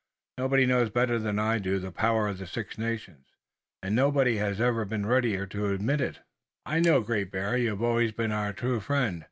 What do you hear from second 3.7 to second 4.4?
and nobody